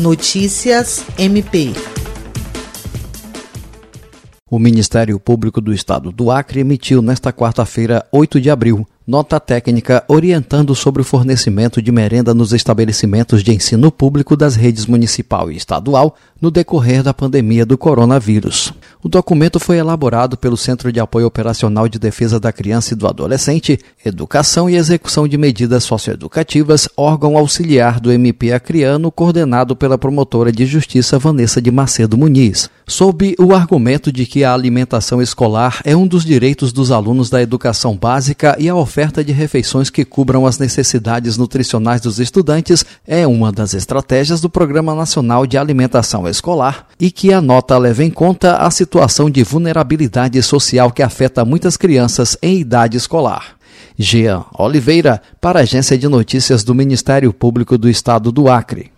[0.00, 1.74] Notícias MP.
[4.50, 10.04] O Ministério Público do Estado do Acre emitiu nesta quarta-feira, 8 de abril, nota técnica
[10.06, 15.56] orientando sobre o fornecimento de merenda nos estabelecimentos de ensino público das redes municipal e
[15.56, 18.72] estadual no decorrer da pandemia do coronavírus.
[19.02, 23.06] O documento foi elaborado pelo Centro de Apoio Operacional de Defesa da Criança e do
[23.06, 30.52] Adolescente, Educação e Execução de Medidas Socioeducativas, órgão auxiliar do MP Acreano, coordenado pela promotora
[30.52, 35.96] de justiça Vanessa de Macedo Muniz, sob o argumento de que a alimentação escolar é
[35.96, 40.04] um dos direitos dos alunos da educação básica e a oferta oferta de refeições que
[40.04, 46.28] cubram as necessidades nutricionais dos estudantes é uma das estratégias do Programa Nacional de Alimentação
[46.28, 51.46] Escolar e que a nota leva em conta a situação de vulnerabilidade social que afeta
[51.46, 53.56] muitas crianças em idade escolar.
[53.96, 58.92] Jean Oliveira, para a Agência de Notícias do Ministério Público do Estado do Acre.